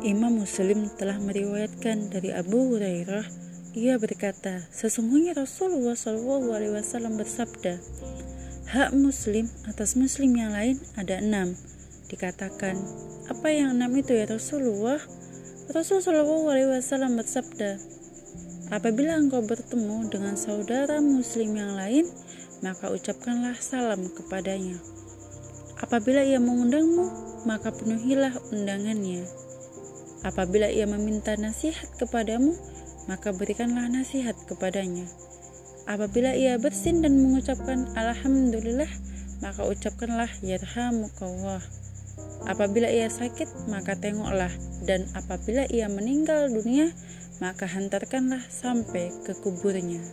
Imam 0.00 0.40
Muslim 0.40 0.88
telah 0.96 1.20
meriwayatkan 1.20 2.08
dari 2.08 2.32
Abu 2.32 2.72
Hurairah, 2.72 3.28
ia 3.76 4.00
berkata, 4.00 4.64
sesungguhnya 4.72 5.36
Rasulullah 5.36 5.92
Shallallahu 5.92 6.56
Alaihi 6.56 6.72
Wasallam 6.72 7.20
bersabda, 7.20 7.76
hak 8.72 8.96
Muslim 8.96 9.52
atas 9.68 10.00
Muslim 10.00 10.32
yang 10.40 10.56
lain 10.56 10.80
ada 10.96 11.20
enam. 11.20 11.52
Dikatakan, 12.08 12.80
apa 13.28 13.52
yang 13.52 13.76
enam 13.76 13.92
itu 13.92 14.16
ya 14.16 14.24
Rasulullah? 14.24 15.04
Rasulullah 15.68 16.24
Shallallahu 16.24 16.46
Alaihi 16.48 16.70
Wasallam 16.80 17.20
bersabda, 17.20 17.76
apabila 18.72 19.20
engkau 19.20 19.44
bertemu 19.44 20.08
dengan 20.08 20.32
saudara 20.40 21.04
Muslim 21.04 21.60
yang 21.60 21.76
lain, 21.76 22.08
maka 22.64 22.88
ucapkanlah 22.88 23.60
salam 23.60 24.08
kepadanya. 24.16 24.80
Apabila 25.76 26.24
ia 26.24 26.40
mengundangmu, 26.40 27.04
maka 27.44 27.68
penuhilah 27.68 28.32
undangannya. 28.48 29.49
Apabila 30.20 30.68
ia 30.68 30.84
meminta 30.84 31.32
nasihat 31.40 31.96
kepadamu, 31.96 32.52
maka 33.08 33.32
berikanlah 33.32 33.88
nasihat 33.88 34.36
kepadanya. 34.44 35.08
Apabila 35.88 36.36
ia 36.36 36.60
bersin 36.60 37.00
dan 37.00 37.16
mengucapkan 37.18 37.88
Alhamdulillah, 37.96 38.90
maka 39.40 39.64
ucapkanlah 39.64 40.28
Yarhamukallah. 40.44 41.64
Apabila 42.44 42.88
ia 42.92 43.08
sakit, 43.08 43.68
maka 43.72 43.96
tengoklah, 43.96 44.52
dan 44.84 45.08
apabila 45.16 45.64
ia 45.72 45.88
meninggal 45.88 46.52
dunia, 46.52 46.92
maka 47.40 47.64
hantarkanlah 47.64 48.44
sampai 48.52 49.08
ke 49.24 49.32
kuburnya. 49.40 50.04